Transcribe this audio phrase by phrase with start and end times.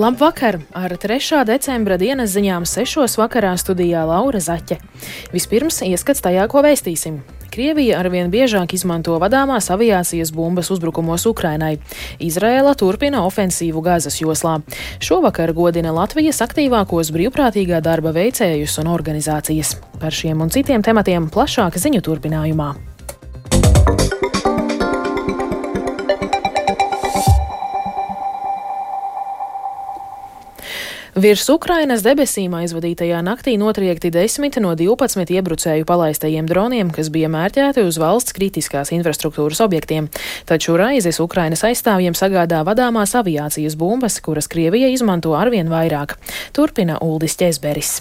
[0.00, 0.58] Labvakar!
[0.72, 1.42] Ar 3.
[1.44, 3.18] decembra dienas ziņām 6.
[3.20, 4.78] vakarā studijā Laura Zaķe.
[5.28, 7.18] Vispirms ieskats tajā, ko vēstīsim.
[7.52, 11.74] Krievija arvien biežāk izmanto vadāmās aviācijas bumbas uzbrukumos Ukrainai.
[12.16, 14.62] Izrēla turpina ofensīvu Gazas joslā.
[15.04, 19.74] Šovakar godina Latvijas aktīvākos brīvprātīgā darba veicējus un organizācijas.
[20.00, 22.72] Par šiem un citiem tematiem plašāk ziņu turpinājumā.
[31.20, 37.84] Virs Ukrainas debesīm aizvadītajā naktī notriekti 10 no 12 iebrucēju palaistajiem droniem, kas bija mērķēti
[37.84, 40.08] uz valsts kritiskās infrastruktūras objektiem.
[40.48, 46.16] Taču raizes Ukrainas aizstāvjiem sagādā vadāmās aviācijas bumbas, kuras Krievija izmanto arvien vairāk.
[46.56, 47.98] Turpina Uldis Ķesberis.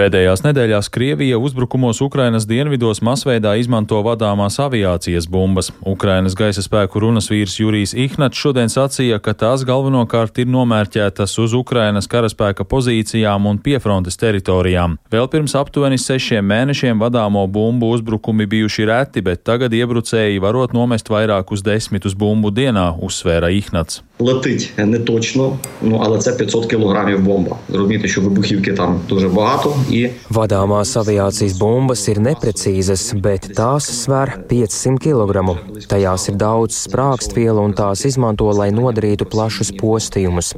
[0.00, 5.68] Pēdējās nedēļās Krievija uzbrukumos Ukrainas dienvidos masveidā izmanto vadāmās aviācijas bumbas.
[5.84, 11.52] Ukrainas gaisa spēku runas vīrs Jurijs Ihnats šodien sacīja, ka tās galvenokārt ir nomērķētas uz
[11.58, 14.96] Ukrainas karaspēka pozīcijām un piefrontes teritorijām.
[15.12, 21.12] Vēl pirms aptuveni sešiem mēnešiem vadāmo bumbu uzbrukumi bijuši reti, bet tagad iebrucēji varot nomest
[21.12, 27.57] vairākus desmitus bumbu dienā, uzsvēra Ihnats Летить не точно, ну але це 500 кілограмів бомба.
[27.69, 29.75] Зрозуміти, що вибухівки там дуже багато.
[29.91, 30.09] I...
[30.31, 35.43] Vadāmās aviācijas bumbas ir neprecīzas, bet tās sver 500 kg.
[35.91, 40.53] Tajās ir daudz sprākstvielu un tās izmanto, lai nodarītu plašus postījumus.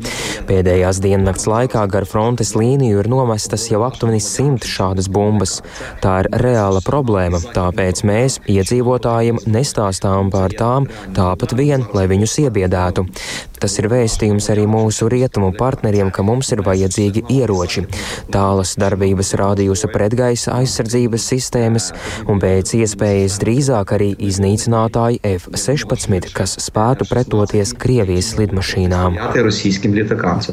[0.50, 5.58] Pēdējās diennakts laikā gar frontes līniju ir nomestas jau aptuveni 100 šādas bumbas.
[6.06, 10.86] Tā ir reāla problēma, tāpēc mēs iedzīvotājiem nestāstām par tām
[11.18, 13.08] tāpat vien, lai viņus iebiedētu.
[13.63, 17.85] Tas ir vēstījums arī mūsu rietumu partneriem, ka mums ir vajadzīgi ieroči,
[18.35, 21.87] tālas darbības rādījusa pretgaisa aizsardzības sistēmas
[22.27, 29.20] un pēc iespējas drīzāk arī iznīcinātāji F-16, kas spētu pretoties Krievijas lidmašīnām.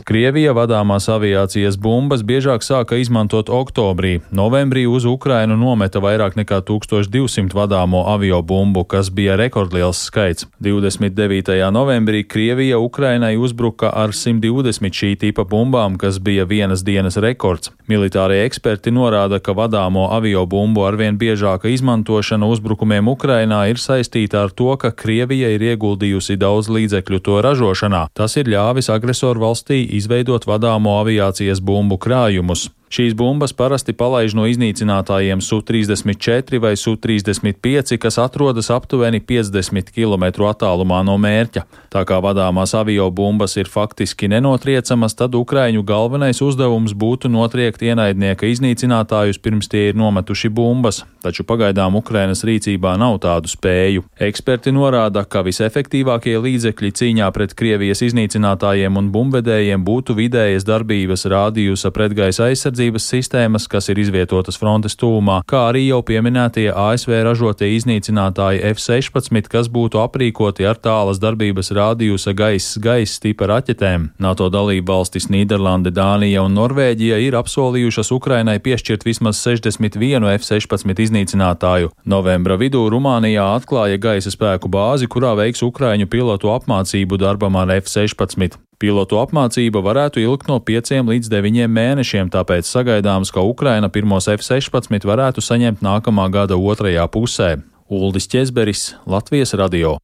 [0.06, 4.20] Krievija vadāmās aviācijas bumbas biežāk sāka izmantot oktobrī.
[4.30, 10.46] Novembrī uz Ukrainu nometa vairāk nekā 1200 vadāmo avio bumbu, kas bija rekordliels skaits.
[10.62, 11.58] 29.
[11.74, 17.70] novembrī Krievija Ukraina Ukrainai uzbruka ar 120 šī tipa bumbām, kas bija vienas dienas rekords.
[17.88, 24.52] Militārie eksperti norāda, ka vadāmo avio bumbu arvien biežāka izmantošana uzbrukumiem Ukrainā ir saistīta ar
[24.52, 28.10] to, ka Krievija ir ieguldījusi daudz līdzekļu to ražošanā.
[28.12, 32.68] Tas ir ļāvis agresoru valstī izveidot vadāmo aviācijas bumbu krājumus.
[32.90, 41.04] Šīs bumbas parasti palaiž no iznīcinātājiem Su-34 vai Su-35, kas atrodas aptuveni 50 km attālumā
[41.06, 41.68] no mērķa.
[41.94, 48.50] Tā kā vadāmās avio bumbas ir faktiski nenotriecamas, tad Ukraiņu galvenais uzdevums būtu notriekt ienaidnieka
[48.50, 54.08] iznīcinātājus pirms tie ir nometuši bumbas, taču pagaidām Ukrainas rīcībā nav tādu spēju.
[54.18, 61.94] Eksperti norāda, ka visefektīvākie līdzekļi cīņā pret Krievijas iznīcinātājiem un bumbvedējiem būtu vidējas darbības rādījusa
[61.94, 67.76] pretgaisa aizsardzība aizsardzības sistēmas, kas ir izvietotas frontes tūmā, kā arī jau pieminētie ASV ražotie
[67.76, 74.14] iznīcinātāji F-16, kas būtu aprīkoti ar tālas darbības rādījusa gaisa gaisa tipa raķetēm.
[74.20, 81.92] NATO dalība valstis Nīderlande, Dānija un Norvēģija ir apsolījušas Ukrainai piešķirt vismaz 61 F-16 iznīcinātāju.
[82.06, 88.69] Novembra vidū Rumānijā atklāja gaisa spēku bāzi, kurā veiks Ukraiņu pilotu apmācību darbam ar F-16.
[88.80, 95.04] Pilotu apmācība varētu ilgt no 5 līdz 9 mēnešiem, tāpēc sagaidāms, ka Ukraina pirmos F-16
[95.04, 97.58] varētu saņemt nākamā gada otrajā pusē.
[97.92, 99.98] Uldis Česberis, Latvijas radio.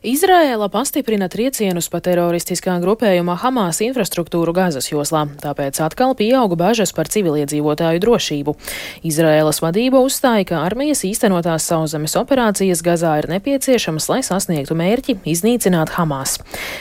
[0.00, 7.10] Izraēla pastiprina triecienus pa teroristiskā grupējuma Hamas infrastruktūru Gazas joslā, tāpēc atkal pieauga bažas par
[7.12, 8.54] civiliedzīvotāju drošību.
[9.04, 15.92] Izraēlas vadība uzstāja, ka armijas īstenotās sauszemes operācijas Gazā ir nepieciešamas, lai sasniegtu mērķi iznīcināt
[15.98, 16.38] Hamas.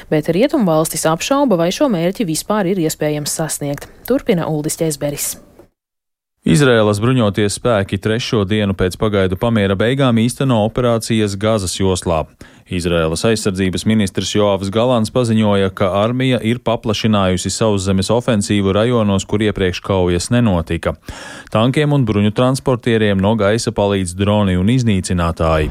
[0.07, 3.91] Bet rietumvalstis apšauba, vai šo mērķi vispār ir iespējams sasniegt.
[4.07, 5.33] Turpina Uldis Ķezberis.
[6.49, 12.23] Izraēlas bruņoties spēki trešo dienu pēc pagaidu pamiera beigām īsteno operācijas Gazas joslā.
[12.73, 19.83] Izraēlas aizsardzības ministrs Joavs Galants paziņoja, ka armija ir paplašinājusi sauszemes ofensīvu rajonos, kur iepriekš
[19.85, 20.95] kaujas nenotika.
[21.53, 25.69] Tankiem un bruņu transportieriem no gaisa palīdz droni un iznīcinātāji.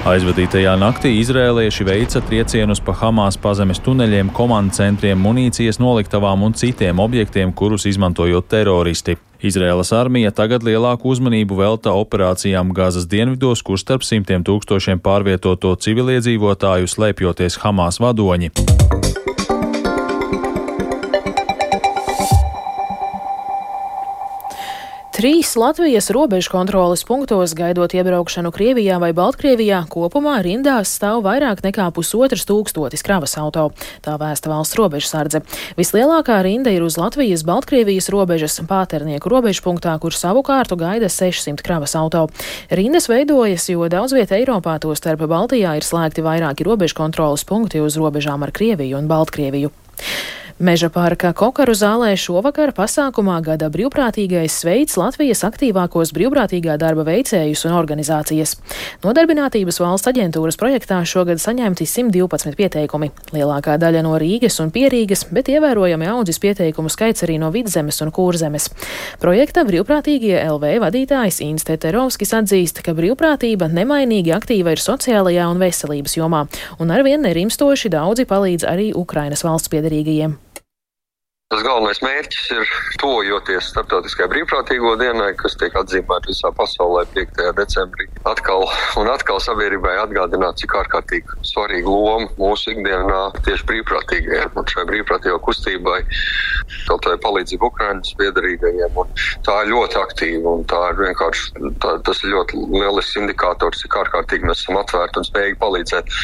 [0.00, 7.02] Aizvadītajā naktī izrēlieši veica triecienus pa Hamas pazemes tuneļiem, komandu centriem, munīcijas noliktavām un citiem
[7.04, 9.18] objektiem, kurus izmantojot teroristi.
[9.44, 16.88] Izraēlas armija tagad lielāku uzmanību velta operācijām Gazas dienvidos, kur starp simtiem tūkstošiem pārvietoto civiliedzīvotāju
[16.88, 18.54] slēpjoties Hamas vadoņi.
[25.20, 31.90] Trīs Latvijas robežu kontroles punktos gaidot iebraukšanu Krievijā vai Baltkrievijā kopumā rindās stāv vairāk nekā
[31.92, 33.66] pusotras tūkstotis kravas auto.
[34.00, 35.42] Tā vēsta valsts robežsardze.
[35.76, 42.30] Vislielākā rinda ir uz Latvijas-Baltkrievijas robežas pāternieku robežu punktā, kur savukārt gaida 600 kravas auto.
[42.72, 47.84] Rindas veidojas, jo daudz vieta Eiropā, to starp Baltijā, ir slēgti vairāki robežu kontroles punkti
[47.84, 49.76] uz robežām ar Krieviju un Baltkrieviju.
[50.60, 57.72] Meža parka Kokaru zālē šovakar pasākumā gada brīvprātīgais sveic Latvijas aktīvākos brīvprātīgā darba veicējus un
[57.78, 58.52] organizācijas.
[59.00, 63.08] Nodarbinātības valsts aģentūras projektā šogad saņemti 112 pieteikumi.
[63.32, 68.12] Lielākā daļa no Rīgas un Pierīgas, bet ievērojami audzis pieteikumu skaits arī no Vidzemes un
[68.12, 68.68] Kūrzemes.
[69.24, 76.20] Projekta brīvprātīgie LV vadītājs Inste Terovskis atzīst, ka brīvprātība nemainīgi aktīva ir sociālajā un veselības
[76.20, 76.44] jomā,
[76.76, 80.36] un arvien nerimstoši daudzi palīdz arī Ukrainas valsts piedarīgajiem.
[81.50, 82.68] Tas galvenais mērķis ir
[83.02, 87.40] tojoties starptautiskajai brīvprātīgo dienai, kas tiek atzīmēta visā pasaulē 5.
[87.58, 88.04] decembrī.
[88.30, 88.68] Atkal
[89.00, 93.18] un atkal sabiedrībai atgādināt, cik ārkārtīgi svarīga loma mūsu ikdienā
[93.48, 95.98] tieši brīvprātīgajiem un šai brīvprātīgo kustībai,
[96.86, 99.02] kaut vai palīdzību Ukrainas piedarīgajiem.
[99.50, 103.98] Tā ir ļoti aktīva un tā ir vienkārši, tā, tas ir ļoti lielisks indikators, cik
[104.04, 106.16] ārkārtīgi mēs esam atvērti un spējīgi palīdzēt.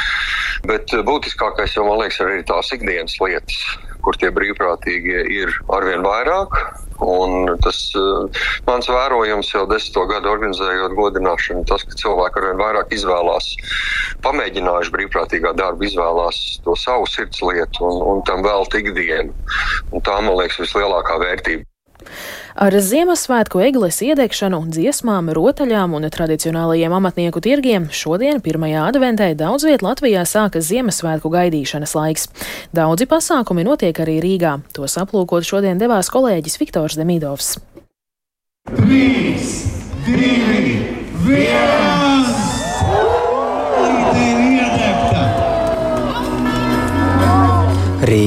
[0.70, 3.60] Bet būtiskākais jau, man liekas, ir arī tās ikdienas lietas
[4.06, 6.54] kur tie brīvprātīgie ir arvien vairāk.
[7.02, 12.94] Un tas uh, mans vērojums jau desmito gadu organizējot godināšanu, tas, ka cilvēki arvien vairāk
[12.96, 13.50] izvēlās,
[14.24, 19.36] pamēģinājuši brīvprātīgā darbu, izvēlās to savu sirds lietu un, un tam vēl ikdienu.
[19.92, 21.68] Un tā, man liekas, vislielākā vērtība.
[22.56, 28.66] Ar Ziemassvētku egles iedegšanu, dziesmām, rotaļām un tradicionālajiem amatnieku tirgiem šodien, 1.
[28.80, 32.28] adventē, daudz viet Latvijā sākas Ziemassvētku gaidīšanas laiks.
[32.76, 34.58] Daudzi pasākumi notiek arī Rīgā.
[34.76, 37.56] Tos aplūkot šodien devās kolēģis Viktors Demidovs.
[38.72, 39.75] 3,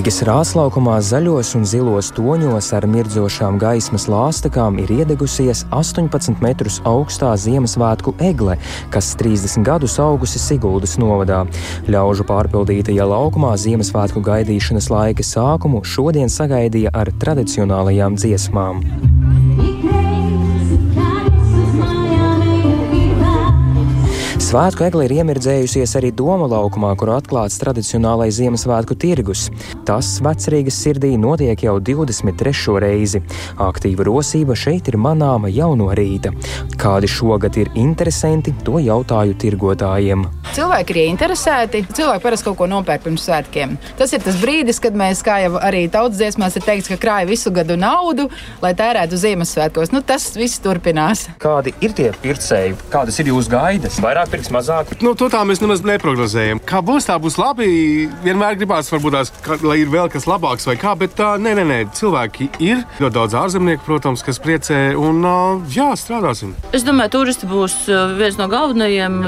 [0.09, 7.35] Rīgas rāslaukumā zaļos un zilos toņos ar mirdzošām gaismas lāstakām ir iedegusies 18 metrus augstā
[7.37, 8.57] Ziemassvētku egle,
[8.89, 11.43] kas 30 gadus augusi Siguldas novadā.
[11.93, 18.81] Ļaužu pārpildītajā laukumā Ziemassvētku gaidīšanas laika sākumu šodien sagaidīja ar tradicionālajām dziesmām.
[24.49, 29.43] Svētku egle ir iemirdzējusies arī Doma laukumā, kur atklāts tradicionālais Ziemassvētku tirgus.
[29.85, 32.55] Tas vecrīgas sirdī notiek jau 23.
[32.81, 33.21] reizi.
[33.61, 36.33] Aktīva rosība šeit ir manāma jau no rīta.
[36.81, 40.25] Kādi šogad ir interesanti, to jautāju tirgotājiem.
[40.55, 41.83] Cilvēki ir interesēti.
[41.93, 43.75] Cilvēki parasti kaut ko nopērk pirms svētkiem.
[43.99, 47.29] Tas ir tas brīdis, kad mēs, kā jau arī tautas dziesmās, ir teikts, ka krāja
[47.29, 48.25] visu gadu naudu,
[48.63, 49.93] lai tērētu Ziemassvētkos.
[49.93, 51.27] Nu, tas viss turpinās.
[51.41, 52.77] Kādi ir tie pircēji?
[52.93, 53.99] Kādas ir jūsu gaidas?
[54.01, 54.95] Vairāk pirks mazāk?
[55.05, 56.63] Nu, to tā mēs nemaz neprognozējam.
[56.65, 57.69] Kā būs, tā būs labi.
[58.25, 61.53] Vienmēr gribās, varbūt, tās, ka, lai ir vēl kas labāks vai kā, bet tā, nē,
[61.61, 61.79] nē, nē.
[61.99, 62.83] cilvēki ir.
[62.97, 65.21] Ļoti daudz ārzemnieku, protams, kas priecē un
[65.69, 66.55] jā, strādāsim.
[66.73, 67.81] Es domāju, turisti būs
[68.17, 69.21] viens no galvenajiem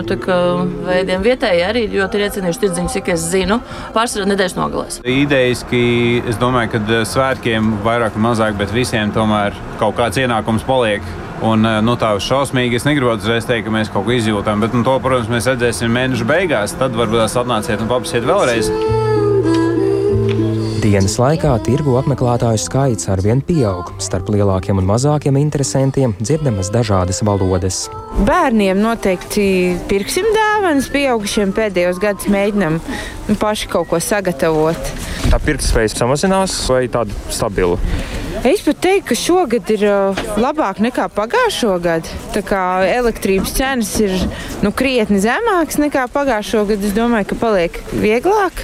[0.87, 1.25] veidiem veidiem.
[1.25, 3.59] Vietēji arī ļoti ir iecienījuši tirdziņus, cik es zinu,
[3.95, 5.01] pārsvarā nedēļas nogalēs.
[5.03, 10.65] Idejiski es domāju, ka eh, svētkiem vairāk vai mazāk, bet visiem tomēr kaut kāds ienākums
[10.67, 11.03] paliek.
[11.41, 14.73] Un, eh, nu, tā šausmīgi es negribu uzreiz teikt, ka mēs kaut ko izjūtam, bet
[14.73, 16.77] nu, to, protams, mēs redzēsim mēneša beigās.
[16.77, 18.71] Tad varbūt tās atnāciet un paprasiet vēlreiz.
[20.91, 23.93] Dienas laikā tirgu apmeklētāju skaits arvien pieaug.
[24.03, 27.85] Starp lielākiem un mazākiem interesantiem dzirdamas dažādas valodas.
[28.27, 29.45] Bērniem noteikti
[29.87, 32.81] pirksim dāvanas, pieaugušiem pēdējos gados mēģinām
[33.39, 34.91] paši kaut ko sagatavot.
[35.31, 37.79] Tā pirktspēja samazinās vai tāda stabila?
[38.41, 42.09] Es pat teiktu, ka šogad ir uh, labāk nekā pagājušo gadu.
[42.33, 44.15] Tā kā elektrības cenas ir
[44.65, 48.63] nu, krietni zemākas nekā pagājušo gadu, es domāju, ka paliek vieglāk.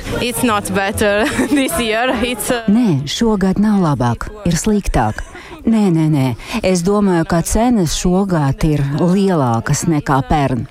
[2.26, 2.50] It's...
[2.58, 5.22] Uh, nē, šogad nav labāk, ir sliktāk.
[5.68, 6.26] Nē, nē, nē.
[6.66, 10.66] Es domāju, ka cenas šogad ir lielākas nekā pērn.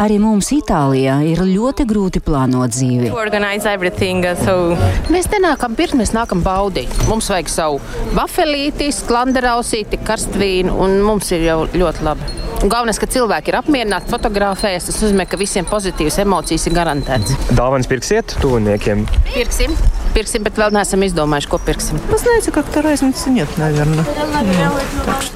[0.00, 3.10] Arī mums Itālijā ir ļoti grūti plānot dzīvi.
[3.12, 6.88] Uh, mēs nenākam pirkt, mēs nākam baudīt.
[7.10, 7.82] Mums vajag savu
[8.16, 12.32] vafelīti, sklanderausīti, karstvīnu, un mums ir jau ļoti labi.
[12.60, 14.88] Un galvenais, ka cilvēki ir apmierināti, fotografējas.
[14.88, 17.52] Tas nozīmē, ka visiem pozitīvas emocijas ir garantētas.
[17.52, 19.04] Dāvāns pirksiet tuviniekiem?
[19.34, 19.76] Pirksim.
[20.15, 21.99] pirksim, bet vēl neesam izdomājuši, ko pirksim.
[22.09, 24.05] Tas nezinu, как то разницы нет, наверное.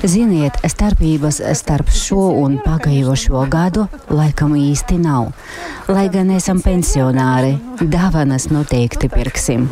[0.03, 5.33] Ziniet, starpības starp šo un pagājušo gadu laikam īsti nav.
[5.89, 9.67] Lai gan esam pensionāri, dāvanas noteikti pirksim.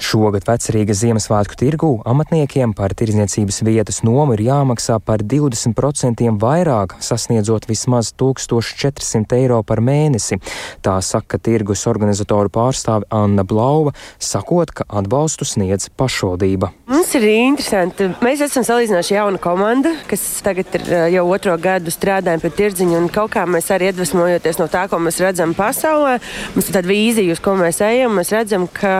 [0.00, 7.68] Šogad vecrīgas Ziemassvētku tirgū amatniekiem par tirzniecības vietas nomu ir jāmaksā par 20% vairāk, sasniedzot
[7.68, 10.40] vismaz 1400 eiro par mēnesi.
[10.84, 16.71] Tā saka tirgus organizatoru pārstāve Anna Blauva, sakot, ka atbalstu sniedz pašvaldība.
[16.89, 18.09] Mums ir interesanti.
[18.25, 22.97] Mēs esam salīdzinoši jauna komanda, kas tagad ir eh, jau otro gadu strādājam pie tirdziņa,
[22.99, 26.17] un kaut kā mēs arī iedvesmojoties no tā, ko mēs redzam pasaulē,
[26.55, 28.93] mums ir tāda vīzija, uz ko mēs ejam, mēs redzam, ka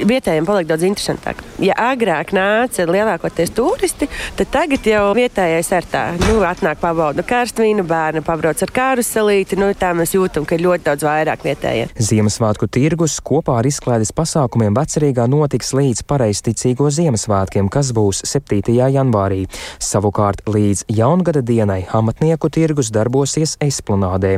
[0.00, 1.42] vietējiem paliek daudz interesantāk.
[1.62, 4.08] Ja agrāk nāca lielākoties turisti,
[4.38, 9.70] tad tagad jau vietējais ar tā, nu, atnāk pabauda karstvīnu, bērnu pabrauc ar karuselīti, nu,
[9.78, 11.88] tā mēs jūtam, ka ir ļoti daudz vairāk vietējie.
[11.96, 18.74] Ziemassvētku tirgus kopā ar izklaides pasākumiem vecerīgā notiks līdz pareizticīgo Ziemassvētkiem, kas būs 7.
[18.92, 19.46] janvārī.
[19.80, 24.34] Savukārt līdz jaungada dienai amatnieku tirgus darbosies esplanādē.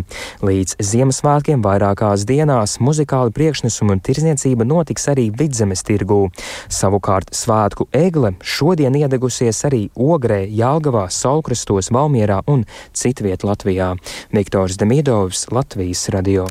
[0.47, 6.29] Līdz Ziemassvētkiem vairākās dienās muzikāli priekšnesumi un tirzniecība notiks arī vidzemes tirgū.
[6.71, 13.95] Savukārt svētku egle šodien iedegusies arī Ogrē, Jālgavā, Saulkrastos, Valmierā un citviet Latvijā.
[14.35, 16.47] Viktors Demidovs, Latvijas radio.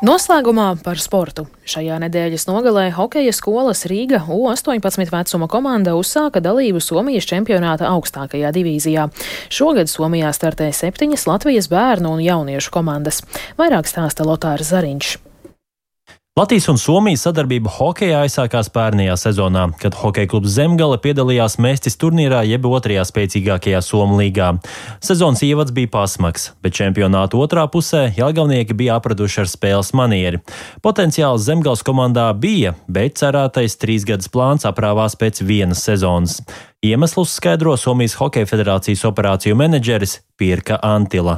[0.00, 1.42] Noslēgumā par sportu.
[1.68, 9.10] Šajā nedēļas nogalē hokeja skolas Rīga U-18 vecuma komanda uzsāka dalību Somijas čempionāta augstākajā divīzijā.
[9.52, 13.20] Šogad Somijā startē septiņas Latvijas bērnu un jauniešu komandas.
[13.60, 15.18] Vairāk stāsta Lotārs Zariņš.
[16.38, 22.44] Latvijas un Somijas sadarbība hokeja aizsākās pērnajā sezonā, kad hokeja klubs Zemgale piedalījās Mēstis turnīrā
[22.46, 24.52] jeb otrajā spēcīgākajā Somu līgā.
[25.02, 30.38] Sezonas ievads bija pasmags, bet čempionāta otrā pusē Jālgavnieki bija apraduši ar spēles manieri.
[30.86, 36.38] Potenciāls Zemgales komandā bija, bet cerētais trīs gadus plāns aprāvās pēc vienas sezonas.
[36.86, 41.34] Iemeslus skaidro Somijas Hokeja federācijas operāciju menedžeris Pirka Antila.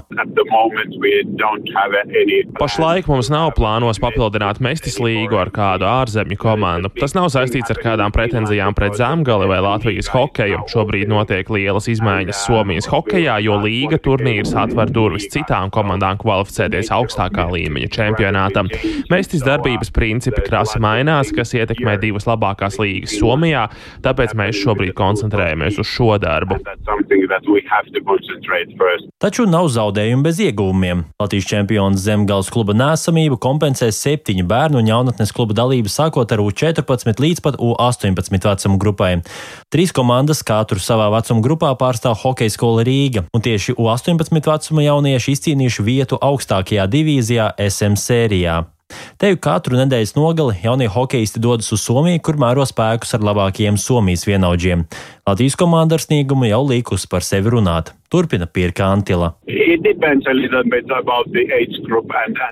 [2.60, 6.92] Pašlaik mums nav plānos papildināt Mestis līgu ar kādu ārzemju komandu.
[7.00, 10.60] Tas nav saistīts ar kādām pretenzijām pret Zemgali vai Latvijas hokeju.
[10.70, 17.48] Šobrīd notiek lielas izmaiņas Somijas hokejā, jo līga turnīrs atver durvis citām komandām kvalificēties augstākā
[17.50, 18.70] līmeņa čempionātam.
[19.10, 23.66] Mestis darbības principi krasi mainās, kas ietekmē divas labākās līgas Somijā,
[24.06, 26.56] tāpēc mēs šobrīd koncentrējamies koncentrējamies uz šo darbu.
[29.22, 31.04] Taču nav zaudējumu bez iegūmiem.
[31.20, 37.22] Latvijas čempions Zemgals kluba nēsamību kompensēs septiņu bērnu un jaunatnes kluba dalību sākot ar U14
[37.22, 39.12] līdz pat U18 vecuma grupai.
[39.72, 45.36] Trīs komandas katru savā vecuma grupā pārstāv hokeja skola Rīga, un tieši U18 vecuma jaunieši
[45.36, 48.62] izcīnījuši vietu augstākajā divīzijā SM sērijā.
[49.20, 54.26] Teju katru nedēļas nogali jaunie hokeisti dodas uz Somiju, kur mēro spēkus ar labākajiem Somijas
[54.28, 54.84] vienaudžiem.
[55.26, 57.92] Latvijas komanda ar sniegumu jau līkus par sevi runāt.
[58.10, 59.30] Turpina Pirka Antila.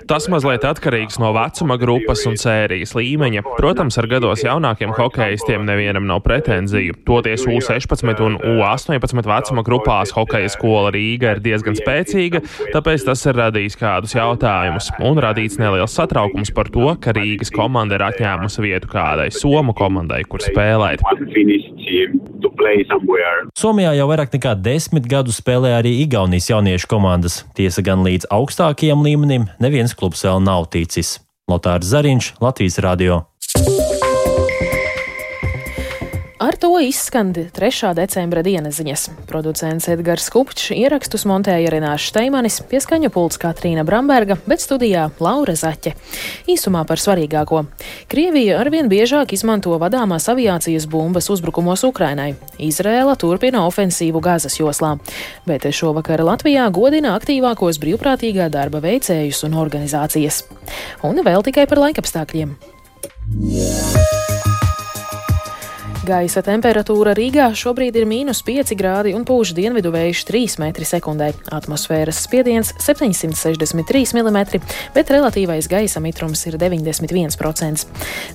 [0.09, 3.43] Tas mazliet atkarīgs no vecuma grupas un sērijas līmeņa.
[3.59, 6.95] Protams, ar gados jaunākiem hokeistiem nevienam nav pretenziju.
[7.05, 13.37] Toties U16 un U18 vecuma grupās hokeja skola Rīga ir diezgan spēcīga, tāpēc tas ir
[13.43, 18.95] radījis kādus jautājumus un radīts neliels satraukums par to, ka Rīgas komanda ir atņēmusi vietu
[18.95, 21.03] kādai Somu komandai, kur spēlēt.
[23.57, 27.41] Somijā jau vairāk nekā desmit gadus spēlē arī Igaunijas jauniešu komandas.
[27.57, 31.19] Tiesa gan līdz augstākajam līmenim neviens klubs vēl nav ticis.
[31.51, 33.25] Lotārs Zariņš, Latvijas Radio.
[36.41, 37.93] Ar to izskan 3.
[37.93, 39.01] decembra dienas ziņas.
[39.29, 45.93] Producents Edgars Kupčs ierakstus montēja Renāšu Steimanis, pieskaņu pults Katrīna Bramberga, bet studijā Laura Zaķe.
[46.49, 47.61] Īsumā par svarīgāko.
[48.09, 52.31] Krievija arvien biežāk izmanto vadāmās aviācijas bumbas uzbrukumos Ukrainai.
[52.57, 54.95] Izrēla turpina ofensīvu Gazas joslā,
[55.45, 60.41] bet šovakar Latvijā godina aktīvākos brīvprātīgā darba veicējus un organizācijas.
[61.05, 62.57] Un vēl tikai par laikapstākļiem.
[63.31, 64.20] Yeah.
[66.01, 71.27] Gaisa temperatūra Rīgā šobrīd ir mīnus 5 grādi un pūš dienvidu vējš 3 m2.
[71.53, 74.39] Atmosfēras spiediens 763 mm,
[74.95, 77.85] bet relatīvais gaisa mitrums ir 91%.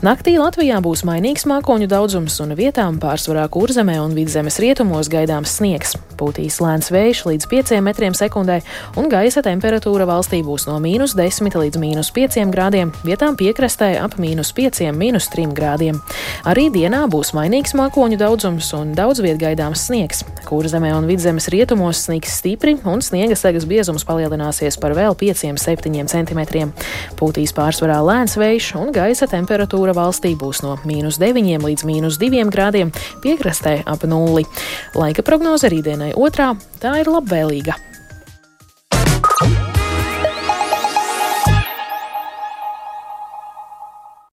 [0.06, 5.98] Naktī Latvijā būs mainīgs mākoņu daudzums un vietām pārsvarā kurzemē un vidzemes rietumos gaidāms sniegs.
[6.16, 8.60] Pūtīs lēns vējš līdz 5 m2
[8.96, 14.16] un gaisa temperatūra valstī būs no mīnus 10 līdz mīnus 5 grādiem, vietām piekrastē ap
[14.22, 16.00] mīnus 5, mīnus 3 grādiem.
[16.48, 20.20] Arī dienā būs mainīgs Mierīgs mākoņu daudzums un daudz viet gaidāms sniegs.
[20.46, 26.06] Kūra zemē un vidzemes rietumos sniegs stipri un sniega segas biezums palielināsies par vēl 5-7
[26.06, 26.70] cm.
[27.18, 32.46] Pūtīs pārsvarā lēns vējš un gaisa temperatūra valstī būs no mīnus 9 līdz mīnus 2
[32.54, 32.94] grādiem,
[33.26, 34.46] piekrastē ap nulli.
[34.94, 36.54] Laika prognoze rītdienai otrā-
[36.86, 37.95] tā ir labvēlīga.